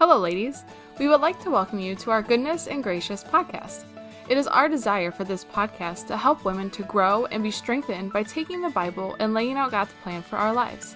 [0.00, 0.62] Hello, ladies.
[1.00, 3.82] We would like to welcome you to our Goodness and Gracious podcast.
[4.28, 8.12] It is our desire for this podcast to help women to grow and be strengthened
[8.12, 10.94] by taking the Bible and laying out God's plan for our lives.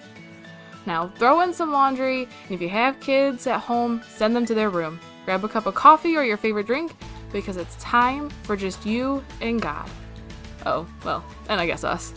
[0.85, 4.53] Now, throw in some laundry, and if you have kids at home, send them to
[4.53, 5.01] their room.
[5.25, 6.95] Grab a cup of coffee or your favorite drink
[7.33, 9.89] because it's time for just you and God.
[10.65, 12.13] Oh, well, and I guess us.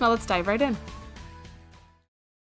[0.00, 0.78] Now let's dive right in.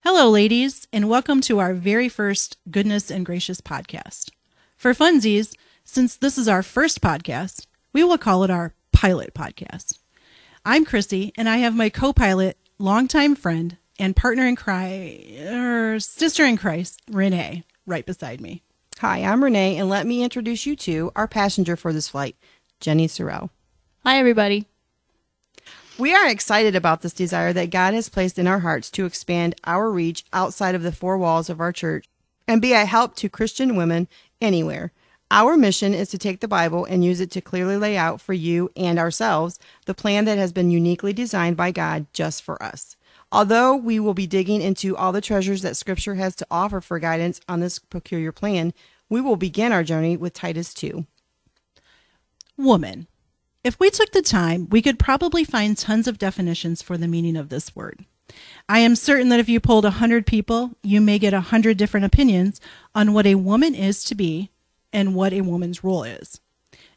[0.04, 4.30] Hello, ladies, and welcome to our very first Goodness and Gracious podcast.
[4.76, 10.00] For funsies, since this is our first podcast, we will call it our pilot podcast.
[10.64, 16.00] I'm Chrissy, and I have my co pilot, longtime friend, and partner in crime, er,
[16.00, 18.64] sister in Christ, Renee, right beside me.
[18.98, 22.34] Hi, I'm Renee, and let me introduce you to our passenger for this flight,
[22.80, 23.50] Jenny Sorrell.
[24.04, 24.66] Hi, everybody.
[26.02, 29.54] We are excited about this desire that God has placed in our hearts to expand
[29.62, 32.08] our reach outside of the four walls of our church
[32.48, 34.08] and be a help to Christian women
[34.40, 34.90] anywhere.
[35.30, 38.32] Our mission is to take the Bible and use it to clearly lay out for
[38.32, 42.96] you and ourselves the plan that has been uniquely designed by God just for us.
[43.30, 46.98] Although we will be digging into all the treasures that Scripture has to offer for
[46.98, 48.74] guidance on this peculiar plan,
[49.08, 51.06] we will begin our journey with Titus 2.
[52.56, 53.06] Woman.
[53.64, 57.36] If we took the time, we could probably find tons of definitions for the meaning
[57.36, 58.04] of this word.
[58.68, 62.60] I am certain that if you polled 100 people, you may get 100 different opinions
[62.92, 64.50] on what a woman is to be
[64.92, 66.40] and what a woman's role is.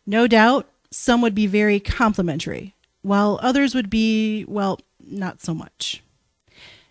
[0.08, 6.02] No doubt, some would be very complimentary, while others would be, well, not so much.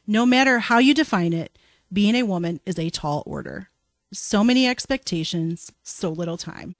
[0.06, 1.58] No matter how you define it,
[1.92, 3.70] being a woman is a tall order.
[4.12, 6.76] So many expectations, so little time.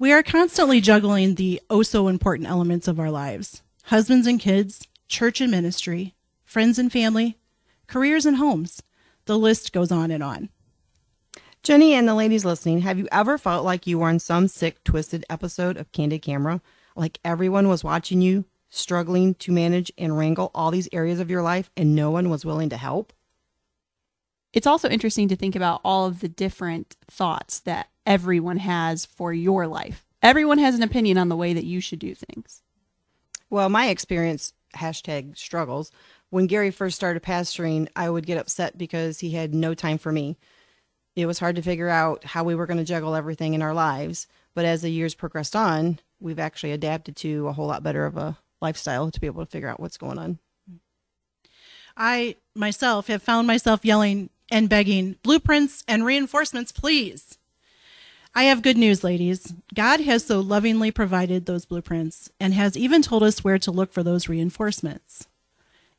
[0.00, 4.88] We are constantly juggling the oh so important elements of our lives husbands and kids,
[5.08, 7.36] church and ministry, friends and family,
[7.86, 8.82] careers and homes.
[9.26, 10.48] The list goes on and on.
[11.62, 14.82] Jenny and the ladies listening, have you ever felt like you were in some sick,
[14.84, 16.62] twisted episode of Candid Camera?
[16.96, 21.42] Like everyone was watching you, struggling to manage and wrangle all these areas of your
[21.42, 23.12] life, and no one was willing to help?
[24.54, 29.32] It's also interesting to think about all of the different thoughts that everyone has for
[29.32, 30.04] your life.
[30.22, 32.62] Everyone has an opinion on the way that you should do things.
[33.48, 35.90] Well, my experience, hashtag struggles,
[36.30, 40.12] when Gary first started pastoring, I would get upset because he had no time for
[40.12, 40.36] me.
[41.16, 43.74] It was hard to figure out how we were going to juggle everything in our
[43.74, 44.28] lives.
[44.54, 48.16] But as the years progressed on, we've actually adapted to a whole lot better of
[48.16, 50.38] a lifestyle to be able to figure out what's going on.
[51.96, 57.38] I myself have found myself yelling and begging, blueprints and reinforcements, please.
[58.32, 59.54] I have good news, ladies.
[59.74, 63.92] God has so lovingly provided those blueprints and has even told us where to look
[63.92, 65.26] for those reinforcements.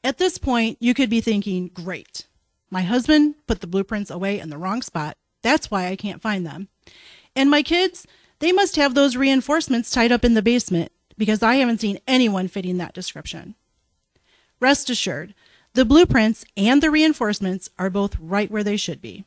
[0.02, 2.28] At this point, you could be thinking, great.
[2.70, 5.18] My husband put the blueprints away in the wrong spot.
[5.42, 6.70] That's why I can't find them.
[7.36, 8.08] And my kids,
[8.40, 12.48] they must have those reinforcements tied up in the basement because I haven't seen anyone
[12.48, 13.56] fitting that description.
[14.62, 15.36] Rest assured,
[15.74, 19.26] the blueprints and the reinforcements are both right where they should be.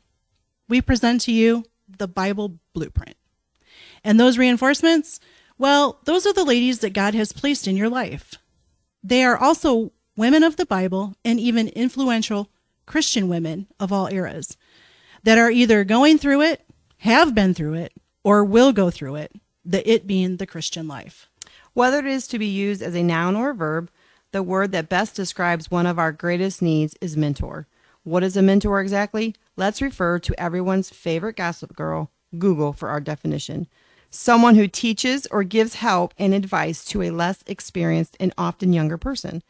[0.67, 3.17] We present to you the Bible blueprint.
[4.03, 5.19] And those reinforcements,
[5.57, 8.35] well, those are the ladies that God has placed in your life.
[9.03, 12.49] They are also women of the Bible and even influential
[12.85, 14.57] Christian women of all eras
[15.23, 16.65] that are either going through it,
[16.97, 19.31] have been through it, or will go through it,
[19.63, 21.27] the it being the Christian life.
[21.73, 23.89] Whether it is to be used as a noun or a verb,
[24.31, 27.67] the word that best describes one of our greatest needs is mentor.
[28.05, 29.33] What is a mentor exactly?
[29.57, 33.67] Let's refer to everyone's favorite gossip girl, Google, for our definition.
[34.11, 38.99] Someone who teaches or gives help and advice to a less experienced and often younger
[38.99, 39.41] person.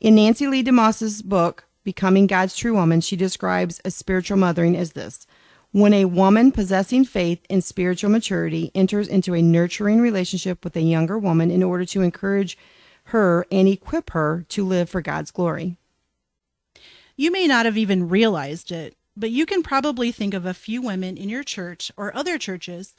[0.00, 4.92] In Nancy Leigh DeMoss's book, Becoming God's True Woman, she describes a spiritual mothering as
[4.92, 5.26] this
[5.70, 10.80] when a woman possessing faith and spiritual maturity enters into a nurturing relationship with a
[10.80, 12.56] younger woman in order to encourage
[13.04, 15.76] her and equip her to live for God's glory.
[17.20, 20.80] You may not have even realized it, but you can probably think of a few
[20.80, 22.94] women in your church or other churches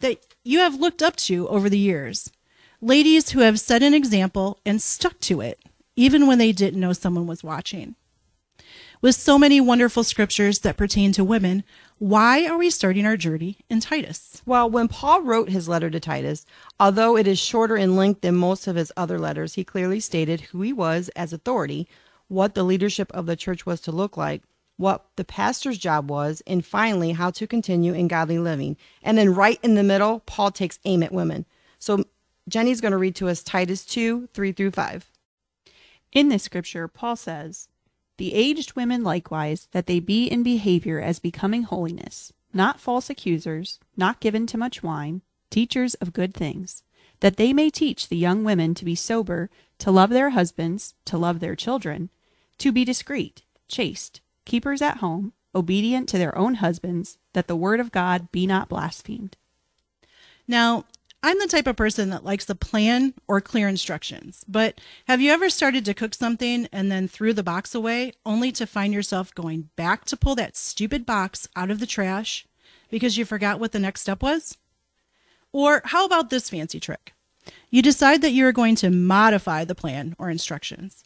[0.00, 2.32] that you have looked up to over the years.
[2.80, 5.58] Ladies who have set an example and stuck to it,
[5.94, 7.96] even when they didn't know someone was watching.
[9.02, 11.62] With so many wonderful scriptures that pertain to women,
[11.98, 14.40] why are we starting our journey in Titus?
[14.46, 16.46] Well, when Paul wrote his letter to Titus,
[16.80, 20.40] although it is shorter in length than most of his other letters, he clearly stated
[20.40, 21.86] who he was as authority,
[22.28, 24.42] what the leadership of the church was to look like,
[24.76, 28.76] what the pastor's job was, and finally, how to continue in godly living.
[29.02, 31.46] And then right in the middle, Paul takes aim at women.
[31.78, 32.04] So
[32.48, 35.10] Jenny's going to read to us Titus 2 3 through 5.
[36.12, 37.68] In this scripture, Paul says,
[38.18, 43.80] The aged women likewise, that they be in behavior as becoming holiness, not false accusers,
[43.96, 46.82] not given to much wine, teachers of good things,
[47.20, 51.18] that they may teach the young women to be sober, to love their husbands, to
[51.18, 52.10] love their children,
[52.58, 57.80] to be discreet, chaste, keepers at home, obedient to their own husbands, that the word
[57.80, 59.36] of God be not blasphemed.
[60.46, 60.84] Now,
[61.22, 65.32] I'm the type of person that likes the plan or clear instructions, but have you
[65.32, 69.34] ever started to cook something and then threw the box away only to find yourself
[69.34, 72.46] going back to pull that stupid box out of the trash
[72.90, 74.56] because you forgot what the next step was?
[75.52, 77.12] Or how about this fancy trick?
[77.70, 81.02] You decide that you are going to modify the plan or instructions.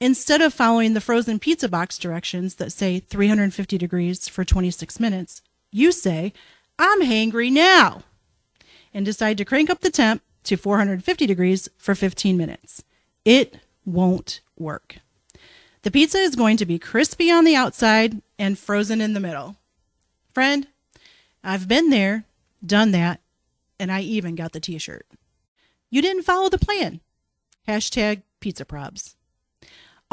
[0.00, 5.40] Instead of following the frozen pizza box directions that say 350 degrees for 26 minutes,
[5.70, 6.32] you say,
[6.78, 8.02] I'm hangry now,
[8.92, 12.82] and decide to crank up the temp to 450 degrees for 15 minutes.
[13.24, 14.96] It won't work.
[15.82, 19.56] The pizza is going to be crispy on the outside and frozen in the middle.
[20.32, 20.66] Friend,
[21.42, 22.24] I've been there,
[22.64, 23.20] done that,
[23.78, 25.06] and I even got the t shirt.
[25.90, 27.00] You didn't follow the plan.
[27.68, 29.14] Hashtag pizza probs.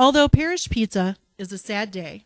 [0.02, 2.26] Although parish pizza is a sad day,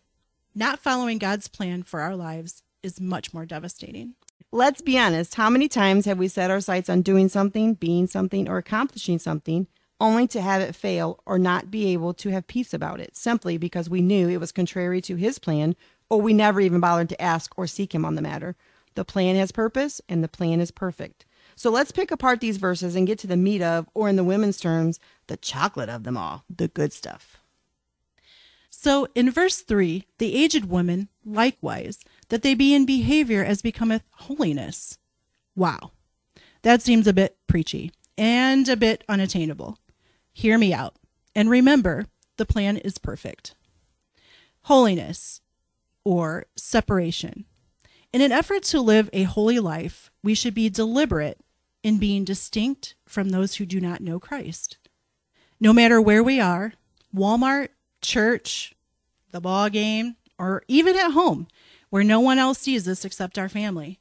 [0.55, 4.13] not following God's plan for our lives is much more devastating.
[4.49, 5.35] Let's be honest.
[5.35, 9.19] How many times have we set our sights on doing something, being something, or accomplishing
[9.19, 9.67] something,
[9.99, 13.57] only to have it fail or not be able to have peace about it, simply
[13.57, 15.75] because we knew it was contrary to His plan,
[16.09, 18.55] or we never even bothered to ask or seek Him on the matter?
[18.93, 21.25] The plan has purpose, and the plan is perfect.
[21.57, 24.23] So let's pick apart these verses and get to the meat of, or in the
[24.23, 24.97] women's terms,
[25.27, 27.41] the chocolate of them all, the good stuff.
[28.85, 34.03] So in verse 3, the aged woman, likewise, that they be in behavior as becometh
[34.11, 34.99] holiness.
[35.55, 35.93] Wow.
[36.61, 39.79] That seems a bit preachy and a bit unattainable.
[40.33, 40.97] Hear me out.
[41.33, 42.05] And remember,
[42.37, 43.55] the plan is perfect.
[44.65, 45.41] Holiness,
[46.03, 47.45] or separation.
[48.13, 51.39] In an effort to live a holy life, we should be deliberate
[51.81, 54.77] in being distinct from those who do not know Christ.
[55.59, 56.73] No matter where we are,
[57.11, 57.69] Walmart,
[58.03, 58.74] church,
[59.35, 61.47] the ball game, or even at home,
[61.89, 63.99] where no one else sees us except our family.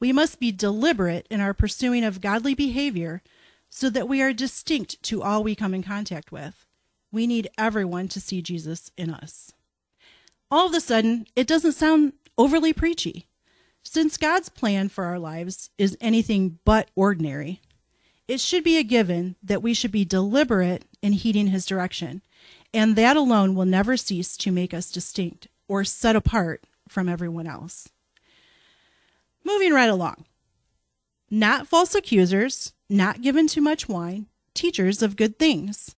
[0.00, 3.22] We must be deliberate in our pursuing of godly behavior
[3.70, 6.66] so that we are distinct to all we come in contact with.
[7.12, 9.52] We need everyone to see Jesus in us.
[10.50, 13.28] All of a sudden, it doesn't sound overly preachy.
[13.82, 17.60] Since God's plan for our lives is anything but ordinary,
[18.26, 22.22] it should be a given that we should be deliberate in heeding his direction,
[22.74, 27.46] and that alone will never cease to make us distinct or set apart from everyone
[27.46, 27.88] else.
[29.44, 30.24] Moving right along.
[31.30, 35.96] Not false accusers, not given too much wine, teachers of good things.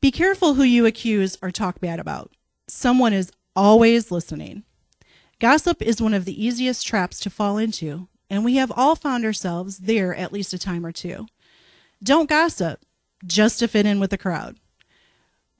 [0.00, 2.32] Be careful who you accuse or talk bad about.
[2.66, 4.64] Someone is always listening.
[5.40, 9.24] Gossip is one of the easiest traps to fall into, and we have all found
[9.24, 11.26] ourselves there at least a time or two.
[12.02, 12.80] Don't gossip
[13.24, 14.58] just to fit in with the crowd.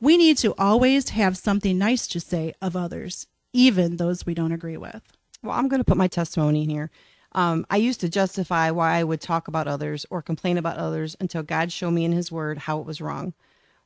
[0.01, 4.53] We need to always have something nice to say of others, even those we don't
[4.53, 5.03] agree with.
[5.43, 6.91] Well, I'm going to put my testimony here.
[7.33, 11.17] Um, I used to justify why I would talk about others or complain about others
[11.21, 13.35] until God showed me in His Word how it was wrong.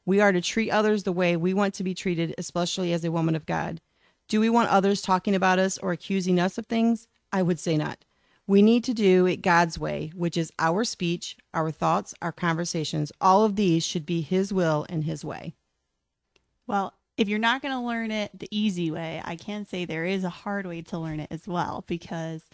[0.04, 3.12] We are to treat others the way we want to be treated, especially as a
[3.12, 3.80] woman of God.
[4.28, 7.08] Do we want others talking about us or accusing us of things?
[7.32, 8.04] I would say not.
[8.46, 13.12] We need to do it God's way, which is our speech, our thoughts, our conversations.
[13.20, 15.54] All of these should be His will and His way.
[16.68, 20.04] Well, if you're not going to learn it the easy way, I can say there
[20.04, 22.48] is a hard way to learn it as well because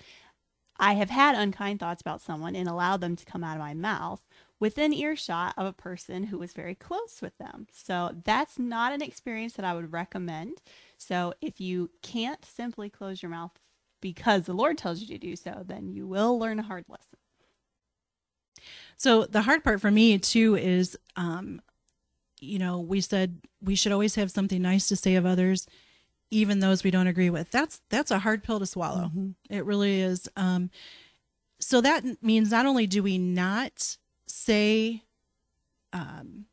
[0.78, 3.75] I have had unkind thoughts about someone and allowed them to come out of my
[3.75, 4.25] mouth
[4.59, 7.66] within earshot of a person who was very close with them.
[7.73, 10.62] So that's not an experience that I would recommend.
[10.97, 13.52] So if you can't simply close your mouth
[14.00, 17.18] because the Lord tells you to do so, then you will learn a hard lesson.
[18.97, 21.61] So the hard part for me too is, um,
[22.44, 25.66] you know, we said we should always have something nice to say of others,
[26.30, 27.50] even those we don't agree with.
[27.50, 29.06] That's that's a hard pill to swallow.
[29.06, 29.30] Mm-hmm.
[29.50, 30.28] It really is.
[30.36, 30.70] Um,
[31.60, 33.96] so that means not only do we not
[34.26, 35.02] say,
[35.92, 36.46] um,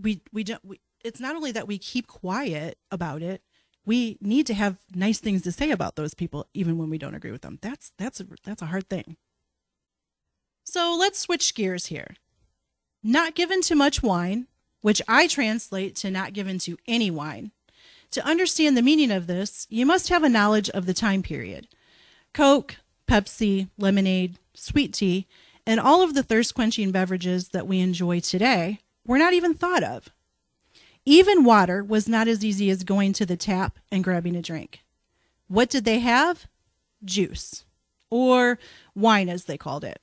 [0.00, 0.64] we we don't.
[0.64, 3.42] We, it's not only that we keep quiet about it.
[3.84, 7.14] We need to have nice things to say about those people, even when we don't
[7.14, 7.58] agree with them.
[7.62, 9.16] That's that's a, that's a hard thing.
[10.64, 12.16] So let's switch gears here.
[13.02, 14.47] Not given to much wine,
[14.80, 17.52] which I translate to not given to any wine.
[18.12, 21.68] To understand the meaning of this, you must have a knowledge of the time period.
[22.32, 25.26] Coke, Pepsi, lemonade, sweet tea,
[25.66, 29.82] and all of the thirst quenching beverages that we enjoy today were not even thought
[29.82, 30.08] of.
[31.04, 34.80] Even water was not as easy as going to the tap and grabbing a drink.
[35.48, 36.46] What did they have?
[37.04, 37.64] juice,
[38.10, 38.58] or
[38.94, 40.00] wine as they called it.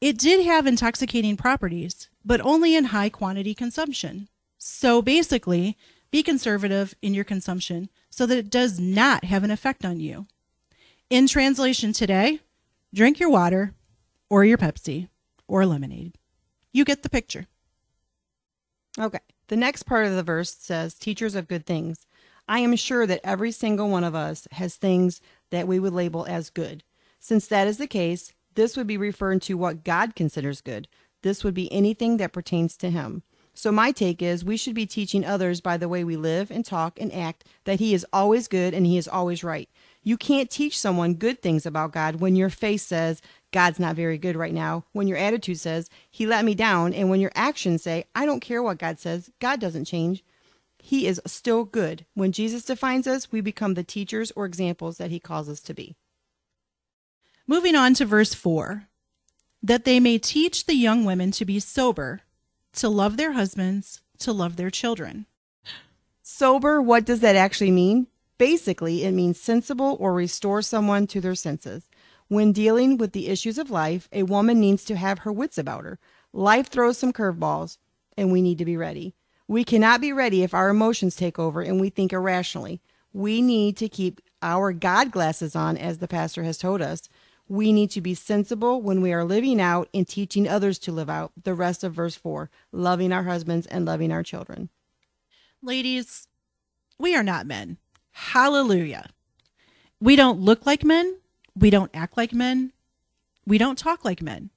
[0.00, 4.28] It did have intoxicating properties, but only in high quantity consumption.
[4.56, 5.76] So basically,
[6.10, 10.26] be conservative in your consumption so that it does not have an effect on you.
[11.10, 12.40] In translation today,
[12.94, 13.74] drink your water
[14.30, 15.08] or your Pepsi
[15.46, 16.16] or lemonade.
[16.72, 17.46] You get the picture.
[18.98, 19.18] Okay.
[19.48, 22.06] The next part of the verse says, Teachers of good things.
[22.48, 26.26] I am sure that every single one of us has things that we would label
[26.26, 26.84] as good.
[27.18, 30.86] Since that is the case, this would be referring to what God considers good.
[31.22, 33.22] This would be anything that pertains to Him.
[33.54, 36.62] So, my take is we should be teaching others by the way we live and
[36.62, 39.66] talk and act that He is always good and He is always right.
[40.02, 44.18] You can't teach someone good things about God when your face says, God's not very
[44.18, 47.82] good right now, when your attitude says, He let me down, and when your actions
[47.82, 50.22] say, I don't care what God says, God doesn't change.
[50.78, 52.04] He is still good.
[52.12, 55.72] When Jesus defines us, we become the teachers or examples that He calls us to
[55.72, 55.96] be.
[57.50, 58.86] Moving on to verse 4
[59.60, 62.20] that they may teach the young women to be sober,
[62.74, 65.26] to love their husbands, to love their children.
[66.22, 68.06] Sober, what does that actually mean?
[68.38, 71.90] Basically, it means sensible or restore someone to their senses.
[72.28, 75.82] When dealing with the issues of life, a woman needs to have her wits about
[75.82, 75.98] her.
[76.32, 77.78] Life throws some curveballs,
[78.16, 79.16] and we need to be ready.
[79.48, 82.80] We cannot be ready if our emotions take over and we think irrationally.
[83.12, 87.08] We need to keep our God glasses on, as the pastor has told us.
[87.50, 91.10] We need to be sensible when we are living out and teaching others to live
[91.10, 94.68] out the rest of verse 4, loving our husbands and loving our children.
[95.60, 96.28] Ladies,
[96.96, 97.78] we are not men.
[98.12, 99.10] Hallelujah.
[100.00, 101.18] We don't look like men.
[101.56, 102.72] We don't act like men.
[103.44, 104.50] We don't talk like men.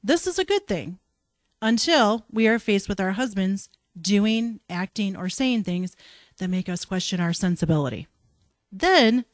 [0.00, 1.00] This is a good thing
[1.60, 3.68] until we are faced with our husbands
[4.00, 5.96] doing, acting, or saying things
[6.38, 8.06] that make us question our sensibility.
[8.70, 9.24] Then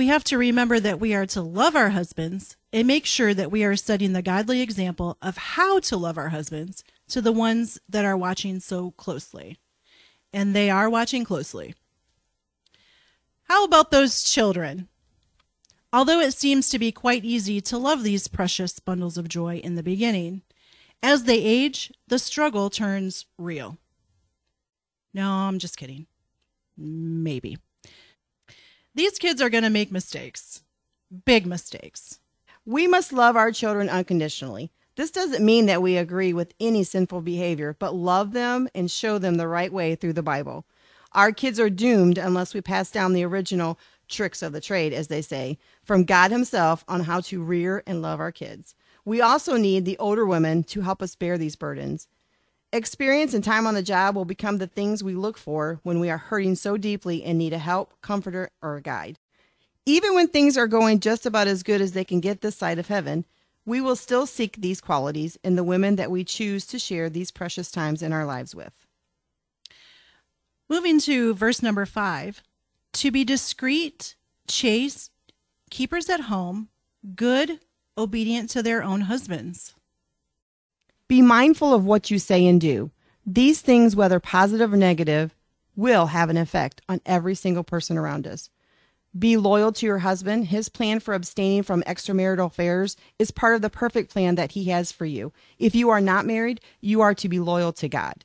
[0.00, 3.50] we have to remember that we are to love our husbands and make sure that
[3.50, 7.78] we are setting the godly example of how to love our husbands to the ones
[7.86, 9.58] that are watching so closely.
[10.32, 11.74] And they are watching closely.
[13.42, 14.88] How about those children?
[15.92, 19.74] Although it seems to be quite easy to love these precious bundles of joy in
[19.74, 20.40] the beginning,
[21.02, 23.76] as they age, the struggle turns real.
[25.12, 26.06] No, I'm just kidding.
[26.78, 27.58] Maybe.
[28.94, 30.62] These kids are going to make mistakes,
[31.24, 32.18] big mistakes.
[32.66, 34.72] We must love our children unconditionally.
[34.96, 39.18] This doesn't mean that we agree with any sinful behavior, but love them and show
[39.18, 40.66] them the right way through the Bible.
[41.12, 43.78] Our kids are doomed unless we pass down the original
[44.08, 48.02] tricks of the trade, as they say, from God Himself on how to rear and
[48.02, 48.74] love our kids.
[49.04, 52.08] We also need the older women to help us bear these burdens.
[52.72, 56.08] Experience and time on the job will become the things we look for when we
[56.08, 59.18] are hurting so deeply and need a help, comforter, or a guide.
[59.86, 62.78] Even when things are going just about as good as they can get this side
[62.78, 63.24] of heaven,
[63.66, 67.32] we will still seek these qualities in the women that we choose to share these
[67.32, 68.86] precious times in our lives with.
[70.68, 72.40] Moving to verse number five
[72.92, 74.14] to be discreet,
[74.46, 75.10] chaste,
[75.70, 76.68] keepers at home,
[77.16, 77.58] good,
[77.98, 79.74] obedient to their own husbands.
[81.10, 82.92] Be mindful of what you say and do.
[83.26, 85.34] These things, whether positive or negative,
[85.74, 88.48] will have an effect on every single person around us.
[89.18, 90.46] Be loyal to your husband.
[90.46, 94.66] His plan for abstaining from extramarital affairs is part of the perfect plan that he
[94.66, 95.32] has for you.
[95.58, 98.24] If you are not married, you are to be loyal to God.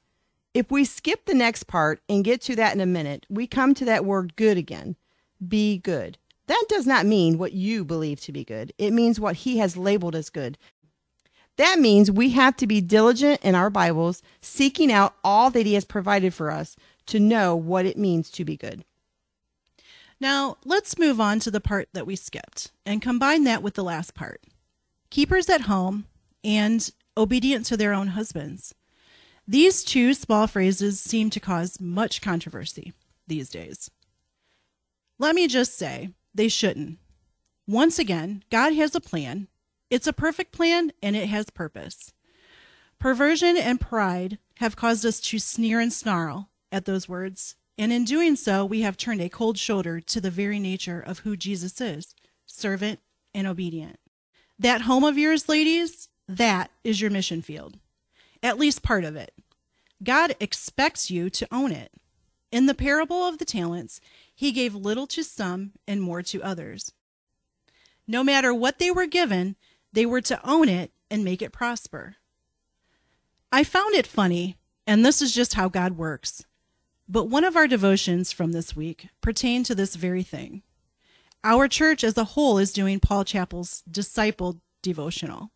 [0.54, 3.74] If we skip the next part and get to that in a minute, we come
[3.74, 4.96] to that word good again.
[5.48, 6.20] Be good.
[6.48, 8.72] That does not mean what you believe to be good.
[8.78, 10.60] It means what he has labeled as good.
[11.58, 15.74] That means we have to be diligent in our Bibles, seeking out all that he
[15.76, 16.76] has provided for us
[17.08, 18.84] to know what it means to be good.
[20.20, 23.84] Now, let's move on to the part that we skipped and combine that with the
[23.84, 24.42] last part
[25.10, 26.06] keepers at home
[26.44, 28.76] and obedient to their own husbands.
[29.48, 32.92] These two small phrases seem to cause much controversy
[33.28, 33.90] these days.
[35.18, 36.98] Let me just say, they shouldn't.
[37.68, 39.48] Once again, God has a plan.
[39.90, 42.12] It's a perfect plan and it has purpose.
[43.00, 48.06] Perversion and pride have caused us to sneer and snarl at those words, and in
[48.06, 51.80] doing so, we have turned a cold shoulder to the very nature of who Jesus
[51.82, 52.16] is
[52.46, 53.00] servant
[53.34, 54.00] and obedient.
[54.58, 57.78] That home of yours, ladies, that is your mission field
[58.46, 59.34] at least part of it.
[60.04, 61.92] God expects you to own it.
[62.52, 64.00] In the parable of the talents,
[64.36, 66.92] he gave little to some and more to others.
[68.08, 69.56] No matter what they were given,
[69.96, 72.18] they were to own it and make it prosper.
[73.52, 76.46] I found it funny, and this is just how God works.
[77.08, 80.64] But one of our devotions from this week pertained to this very thing.
[81.44, 85.52] Our church as a whole is doing Paul Chappell's Disciple devotional.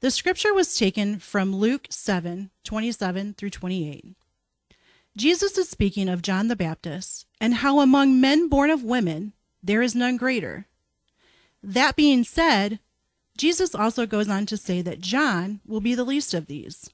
[0.00, 4.14] The scripture was taken from Luke 7 27 through 28.
[5.16, 9.32] Jesus is speaking of John the Baptist and how among men born of women
[9.62, 10.66] there is none greater.
[11.62, 12.78] That being said,
[13.36, 16.90] Jesus also goes on to say that John will be the least of these.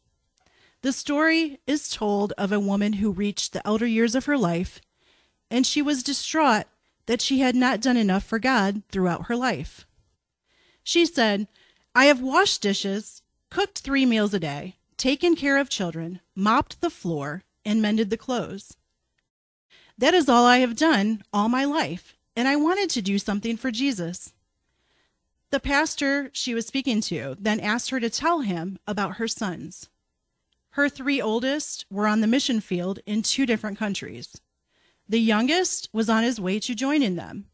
[0.83, 4.81] The story is told of a woman who reached the elder years of her life,
[5.51, 6.67] and she was distraught
[7.07, 9.87] that she had not done enough for God throughout her life.
[10.85, 11.49] She said,
[11.95, 16.91] I have washed dishes, cooked three meals a day, taken care of children, mopped the
[16.91, 18.77] floor, and mended the clothes.
[19.97, 23.57] That is all I have done all my life, and I wanted to do something
[23.57, 24.33] for Jesus.
[25.51, 29.89] The pastor she was speaking to then asked her to tell him about her sons.
[30.71, 34.37] Her three oldest were on the mission field in two different countries.
[35.09, 37.47] The youngest was on his way to joining them.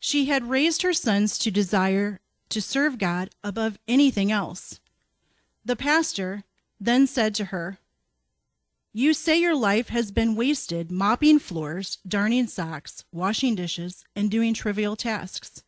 [0.00, 4.80] She had raised her sons to desire to serve God above anything else.
[5.64, 6.44] The pastor
[6.80, 7.78] then said to her,
[8.92, 14.54] You say your life has been wasted mopping floors, darning socks, washing dishes, and doing
[14.54, 15.62] trivial tasks.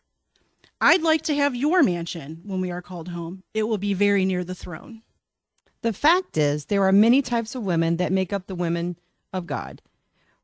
[0.80, 3.42] I'd like to have your mansion when we are called home.
[3.54, 5.02] It will be very near the throne.
[5.82, 8.98] The fact is, there are many types of women that make up the women
[9.32, 9.82] of God.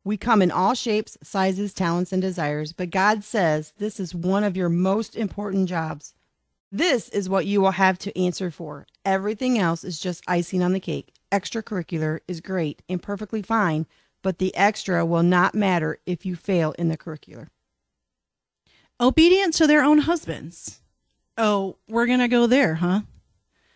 [0.05, 4.45] We come in all shapes, sizes, talents, and desires, but God says this is one
[4.45, 6.15] of your most important jobs.
[6.73, 8.87] This is what you will have to answer for.
[9.05, 11.13] Everything else is just icing on the cake.
[11.33, 13.87] Extracurricular is great and perfectly fine,
[14.23, 17.49] but the extra will not matter if you fail in the curricular.
[19.00, 20.83] Obedient to their own husbands.
[21.38, 23.00] Oh, we're going to go there, huh?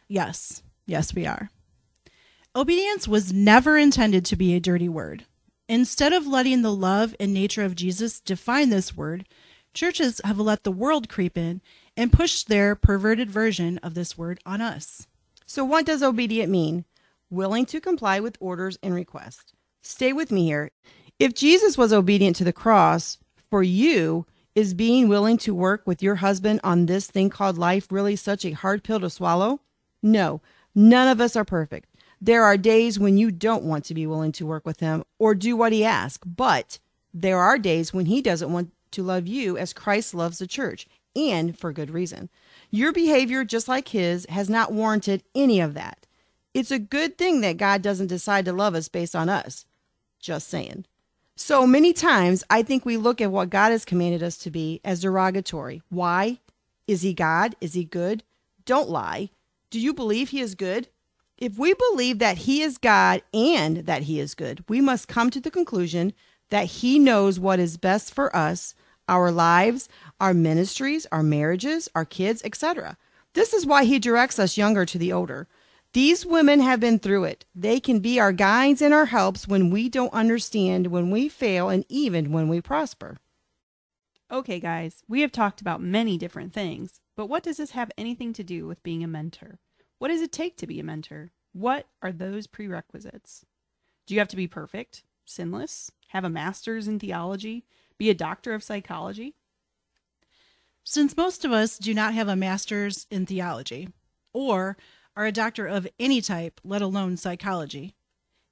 [0.06, 1.48] Yes, yes, we are.
[2.54, 5.24] Obedience was never intended to be a dirty word.
[5.66, 9.26] Instead of letting the love and nature of Jesus define this word,
[9.72, 11.62] churches have let the world creep in
[11.96, 15.06] and push their perverted version of this word on us.
[15.46, 16.84] So, what does obedient mean?
[17.30, 19.54] Willing to comply with orders and requests.
[19.82, 20.70] Stay with me here.
[21.18, 23.16] If Jesus was obedient to the cross
[23.48, 27.90] for you, is being willing to work with your husband on this thing called life
[27.90, 29.60] really such a hard pill to swallow?
[30.02, 30.40] No,
[30.74, 31.88] none of us are perfect.
[32.20, 35.34] There are days when you don't want to be willing to work with him or
[35.34, 36.78] do what he asks, but
[37.12, 40.86] there are days when he doesn't want to love you as Christ loves the church,
[41.16, 42.30] and for good reason.
[42.70, 46.06] Your behavior, just like his, has not warranted any of that.
[46.54, 49.66] It's a good thing that God doesn't decide to love us based on us.
[50.20, 50.86] Just saying.
[51.36, 54.80] So many times, I think we look at what God has commanded us to be
[54.84, 55.82] as derogatory.
[55.88, 56.38] Why?
[56.86, 57.56] Is he God?
[57.60, 58.22] Is he good?
[58.64, 59.30] Don't lie.
[59.68, 60.88] Do you believe he is good?
[61.36, 65.28] If we believe that he is God and that he is good, we must come
[65.30, 66.12] to the conclusion
[66.50, 68.76] that he knows what is best for us,
[69.08, 69.88] our lives,
[70.20, 72.96] our ministries, our marriages, our kids, etc.
[73.32, 75.48] This is why he directs us younger to the older.
[75.94, 77.44] These women have been through it.
[77.54, 81.68] They can be our guides and our helps when we don't understand, when we fail,
[81.68, 83.18] and even when we prosper.
[84.28, 88.32] Okay, guys, we have talked about many different things, but what does this have anything
[88.32, 89.60] to do with being a mentor?
[90.00, 91.30] What does it take to be a mentor?
[91.52, 93.46] What are those prerequisites?
[94.08, 97.66] Do you have to be perfect, sinless, have a master's in theology,
[97.98, 99.36] be a doctor of psychology?
[100.82, 103.90] Since most of us do not have a master's in theology
[104.32, 104.76] or
[105.16, 107.94] are a doctor of any type, let alone psychology,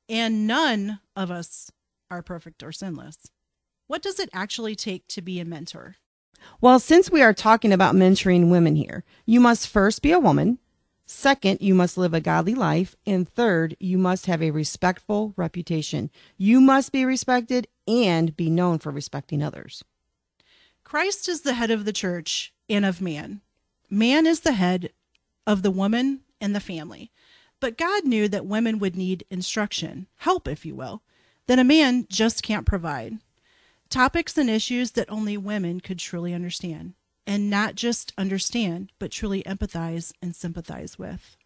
[0.09, 1.70] and none of us
[2.11, 3.16] are perfect or sinless,
[3.87, 5.96] what does it actually take to be a mentor?
[6.61, 10.59] Well, since we are talking about mentoring women here, you must first be a woman.
[11.07, 12.96] Second, you must live a godly life.
[13.07, 16.11] And third, you must have a respectful reputation.
[16.37, 19.85] You must be respected and be known for respecting others.
[20.85, 23.40] Christ is the head of the church and of man.
[23.88, 24.90] Man is the head
[25.46, 27.11] of the woman and the family.
[27.61, 31.02] But God knew that women would need instruction, help, if you will,
[31.46, 33.14] that a man just can't provide.
[33.88, 36.94] Topics and issues that only women could truly understand.
[37.26, 41.37] And not just understand, but truly empathize and sympathize with.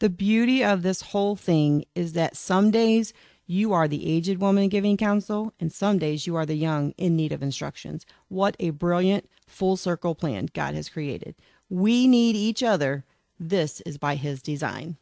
[0.00, 3.12] The beauty of this whole thing is that some days
[3.46, 7.16] you are the aged woman giving counsel, and some days you are the young in
[7.16, 8.06] need of instructions.
[8.28, 11.34] What a brilliant full circle plan God has created.
[11.68, 13.04] We need each other.
[13.38, 14.96] This is by His design.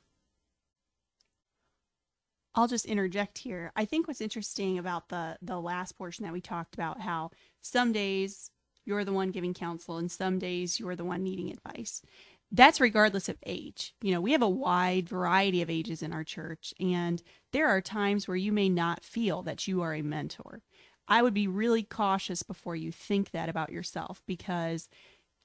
[2.55, 3.71] I'll just interject here.
[3.77, 7.93] I think what's interesting about the the last portion that we talked about how some
[7.93, 8.51] days
[8.87, 12.03] you're the one giving counsel and some days you're the one needing advice.
[12.51, 13.95] That's regardless of age.
[14.01, 17.23] You know, we have a wide variety of ages in our church and
[17.53, 20.63] there are times where you may not feel that you are a mentor.
[21.09, 24.89] I would be really cautious before you think that about yourself because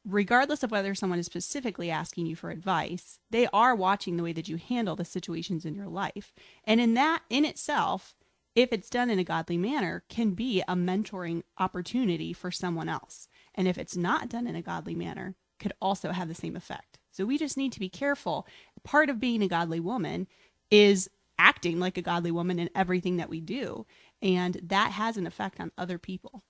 [0.05, 4.33] regardless of whether someone is specifically asking you for advice, they are watching the way
[4.33, 6.33] that you handle the situations in your life.
[6.63, 8.15] And in that in itself,
[8.55, 13.27] if it's done in a godly manner, can be a mentoring opportunity for someone else.
[13.55, 16.97] And if it's not done in a godly manner, could also have the same effect.
[17.11, 18.47] So we just need to be careful.
[18.83, 20.27] Part of being a godly woman
[20.69, 23.85] is acting like a godly woman in everything that we do.
[24.21, 26.43] And that has an effect on other people.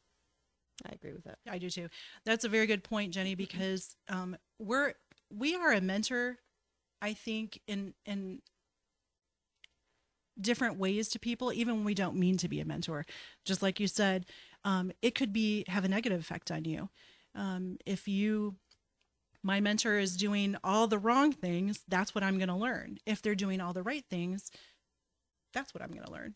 [0.85, 1.39] I agree with that.
[1.49, 1.89] I do too.
[2.25, 4.93] That's a very good point, Jenny, because um, we're
[5.29, 6.37] we are a mentor,
[7.01, 8.41] I think, in in
[10.39, 13.05] different ways to people, even when we don't mean to be a mentor.
[13.45, 14.25] Just like you said,
[14.63, 16.89] um, it could be have a negative effect on you.
[17.35, 18.55] Um, if you
[19.43, 22.97] my mentor is doing all the wrong things, that's what I'm going to learn.
[23.05, 24.51] If they're doing all the right things,
[25.53, 26.35] that's what I'm going to learn.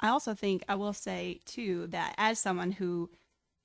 [0.00, 3.10] I also think I will say too that as someone who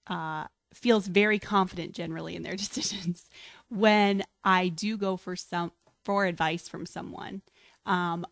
[0.08, 3.30] uh, feels very confident generally in their decisions,
[3.70, 5.72] when I do go for some
[6.04, 7.42] for advice from someone,
[7.86, 8.26] um,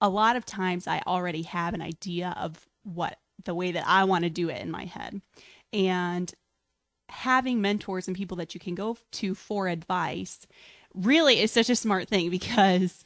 [0.00, 4.04] a lot of times I already have an idea of what the way that I
[4.04, 5.20] want to do it in my head,
[5.72, 6.32] and
[7.08, 10.46] having mentors and people that you can go to for advice
[10.94, 13.04] really is such a smart thing because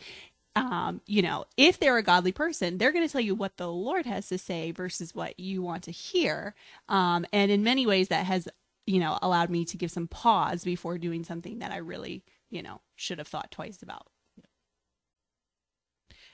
[0.56, 3.70] um, you know, if they're a godly person, they're going to tell you what the
[3.70, 6.54] Lord has to say versus what you want to hear.
[6.88, 8.48] Um, and in many ways, that has,
[8.86, 12.62] you know, allowed me to give some pause before doing something that I really, you
[12.62, 14.08] know, should have thought twice about.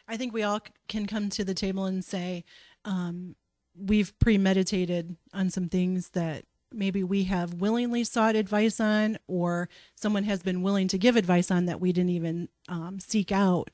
[0.09, 2.45] I think we all can come to the table and say,
[2.85, 3.35] um,
[3.77, 10.25] we've premeditated on some things that maybe we have willingly sought advice on, or someone
[10.25, 13.71] has been willing to give advice on that we didn't even um, seek out.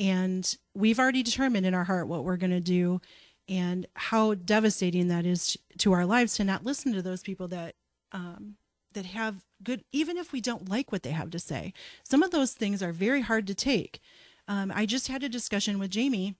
[0.00, 3.02] And we've already determined in our heart what we're going to do
[3.50, 7.74] and how devastating that is to our lives to not listen to those people that
[8.12, 8.56] um,
[8.94, 11.74] that have good even if we don't like what they have to say.
[12.02, 14.00] Some of those things are very hard to take.
[14.48, 16.34] Um, i just had a discussion with jamie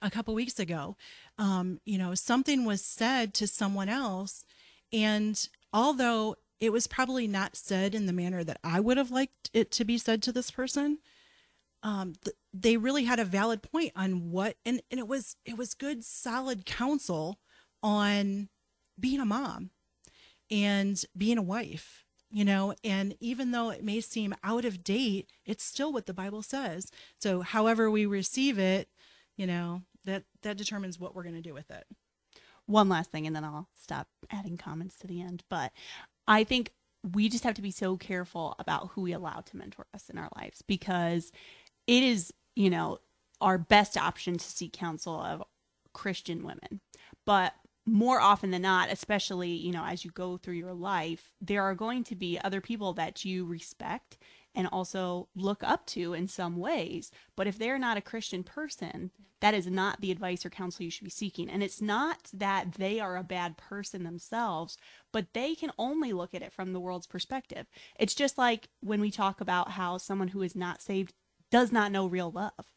[0.00, 0.96] a couple weeks ago.
[1.38, 4.44] Um, you know something was said to someone else
[4.92, 9.50] and although it was probably not said in the manner that i would have liked
[9.52, 10.98] it to be said to this person
[11.82, 15.56] um, th- they really had a valid point on what and, and it was it
[15.58, 17.38] was good solid counsel
[17.82, 18.48] on
[18.98, 19.70] being a mom
[20.50, 25.30] and being a wife you know and even though it may seem out of date
[25.46, 28.88] it's still what the bible says so however we receive it
[29.36, 31.84] you know that that determines what we're going to do with it
[32.66, 35.42] One last thing, and then I'll stop adding comments to the end.
[35.48, 35.72] But
[36.26, 36.72] I think
[37.14, 40.18] we just have to be so careful about who we allow to mentor us in
[40.18, 41.32] our lives because
[41.88, 42.98] it is, you know,
[43.40, 45.42] our best option to seek counsel of
[45.92, 46.80] Christian women.
[47.24, 47.54] But
[47.86, 51.74] more often than not, especially, you know, as you go through your life, there are
[51.74, 54.18] going to be other people that you respect
[54.54, 57.10] and also look up to in some ways.
[57.36, 60.90] But if they're not a Christian person, that is not the advice or counsel you
[60.90, 61.48] should be seeking.
[61.48, 64.76] And it's not that they are a bad person themselves,
[65.12, 67.66] but they can only look at it from the world's perspective.
[67.98, 71.14] It's just like when we talk about how someone who is not saved
[71.50, 72.72] does not know real love.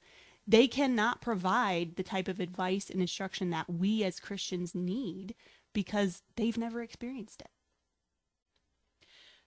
[0.48, 5.36] They cannot provide the type of advice and instruction that we as Christians need
[5.74, 7.50] because they've never experienced it.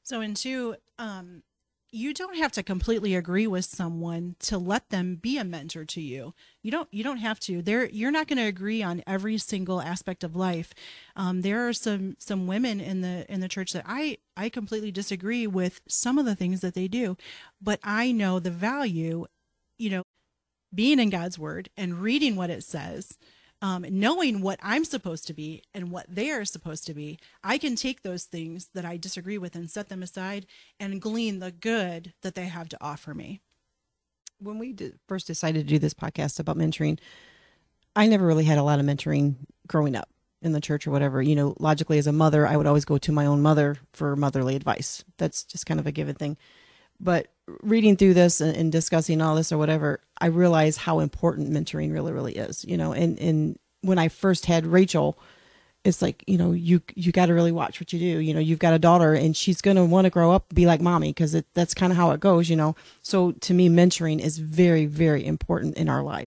[0.03, 1.43] So, in two, um,
[1.95, 6.01] you don't have to completely agree with someone to let them be a mentor to
[6.01, 6.35] you.
[6.61, 6.89] You don't.
[6.91, 7.63] You don't have to.
[7.63, 10.75] There, you're not going to agree on every single aspect of life.
[11.15, 14.91] Um, there are some some women in the in the church that I I completely
[14.91, 17.17] disagree with some of the things that they do,
[17.63, 19.27] but I know the value.
[19.79, 20.03] You know,
[20.75, 23.17] being in God's word and reading what it says
[23.65, 27.57] um, knowing what I'm supposed to be and what they are supposed to be, I
[27.57, 30.45] can take those things that I disagree with and set them aside
[30.79, 33.41] and glean the good that they have to offer me.
[34.39, 36.99] When we did, first decided to do this podcast about mentoring,
[37.97, 40.11] I never really had a lot of mentoring growing up
[40.43, 41.23] in the church or whatever.
[41.23, 44.15] You know, logically, as a mother, I would always go to my own mother for
[44.15, 45.05] motherly advice.
[45.17, 46.37] That's just kind of a given thing.
[47.01, 47.29] But
[47.63, 51.93] reading through this and, and discussing all this or whatever, I realize how important mentoring
[51.93, 52.65] really, really is.
[52.65, 55.19] You know, and and when I first had Rachel,
[55.85, 58.21] it's like you know you you got to really watch what you do.
[58.21, 60.81] You know, you've got a daughter, and she's gonna want to grow up be like
[60.81, 62.49] mommy because that's kind of how it goes.
[62.49, 66.27] You know, so to me, mentoring is very, very important in our life.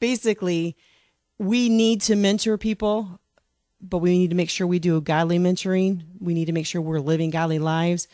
[0.00, 0.76] Basically,
[1.38, 3.20] we need to mentor people
[3.80, 6.02] but we need to make sure we do godly mentoring.
[6.20, 8.08] We need to make sure we're living godly lives,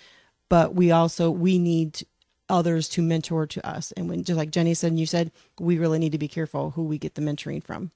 [0.48, 2.04] but we also we need
[2.52, 3.92] others to mentor to us.
[3.92, 6.70] And when just like Jenny said and you said, we really need to be careful
[6.70, 7.90] who we get the mentoring from.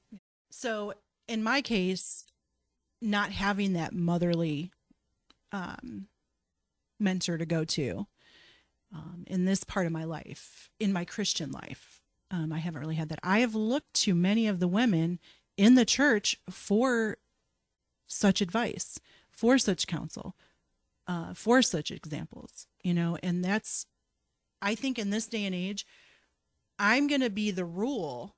[0.50, 0.94] So
[1.28, 2.24] in my case,
[3.02, 4.72] not having that motherly
[5.52, 6.08] um,
[6.98, 8.06] mentor to go to
[8.94, 12.94] um, in this part of my life, in my Christian life, um, I haven't really
[12.94, 13.20] had that.
[13.22, 15.18] I have looked to many of the women
[15.56, 17.18] in the church for
[18.06, 18.98] such advice,
[19.30, 20.34] for such counsel,
[21.06, 23.86] uh, for such examples, you know, and that's,
[24.60, 25.86] I think in this day and age,
[26.78, 28.36] I'm going to be the rule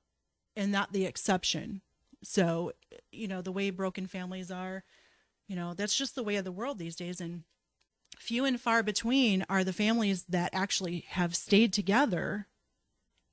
[0.55, 1.81] and not the exception.
[2.23, 2.73] So,
[3.11, 4.83] you know, the way broken families are,
[5.47, 7.21] you know, that's just the way of the world these days.
[7.21, 7.43] And
[8.17, 12.47] few and far between are the families that actually have stayed together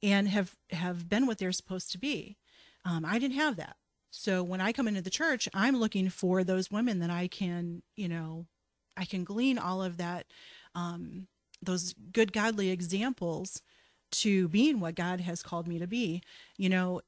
[0.02, 2.36] and have have been what they're supposed to be.
[2.84, 3.76] Um, I didn't have that.
[4.10, 7.82] So when I come into the church, I'm looking for those women that I can,
[7.96, 8.46] you know,
[8.96, 10.26] I can glean all of that,
[10.74, 11.26] um,
[11.66, 13.62] those good godly examples
[14.12, 16.22] to being what God has called me to be.
[16.56, 17.00] You know,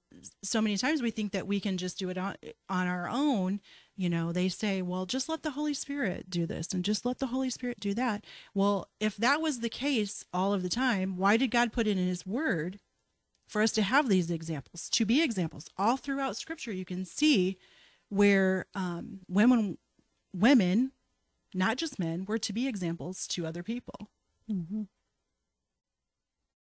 [0.43, 2.35] so many times we think that we can just do it on,
[2.69, 3.61] on our own.
[3.97, 7.19] You know, they say, well, just let the Holy Spirit do this and just let
[7.19, 8.25] the Holy Spirit do that.
[8.55, 11.99] Well, if that was the case all of the time, why did God put it
[11.99, 12.79] in His Word
[13.49, 15.69] for us to have these examples, to be examples?
[15.77, 17.59] All throughout Scripture, you can see
[18.09, 19.79] where um, women,
[20.35, 20.93] women,
[21.55, 24.11] not just men, were to be examples to other people.
[24.51, 24.83] Mm-hmm.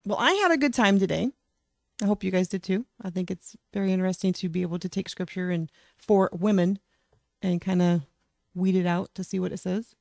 [0.04, 1.30] Well, I had a good time today.
[2.02, 2.86] I hope you guys did too.
[3.02, 6.78] I think it's very interesting to be able to take scripture and for women
[7.42, 8.02] and kind of
[8.54, 9.94] weed it out to see what it says.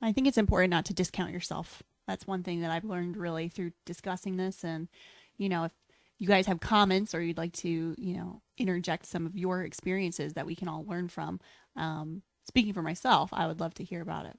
[0.00, 1.82] I think it's important not to discount yourself.
[2.06, 4.64] That's one thing that I've learned really through discussing this.
[4.64, 4.88] And,
[5.36, 5.72] you know, if
[6.18, 10.34] you guys have comments or you'd like to, you know, interject some of your experiences
[10.34, 11.40] that we can all learn from,
[11.76, 14.38] um, speaking for myself, I would love to hear about it.